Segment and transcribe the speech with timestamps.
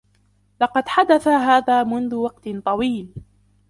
[0.61, 3.13] لقد حدث هذا منذ وقت طويل.